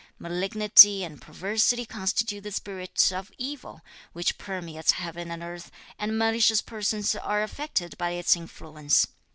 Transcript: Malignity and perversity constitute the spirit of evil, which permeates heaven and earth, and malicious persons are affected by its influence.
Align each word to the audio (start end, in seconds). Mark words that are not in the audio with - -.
Malignity 0.17 1.03
and 1.03 1.21
perversity 1.21 1.85
constitute 1.85 2.41
the 2.41 2.51
spirit 2.51 3.11
of 3.13 3.31
evil, 3.37 3.81
which 4.13 4.39
permeates 4.39 4.93
heaven 4.93 5.29
and 5.29 5.43
earth, 5.43 5.69
and 5.99 6.17
malicious 6.17 6.59
persons 6.63 7.15
are 7.15 7.43
affected 7.43 7.95
by 7.99 8.09
its 8.09 8.35
influence. 8.35 9.05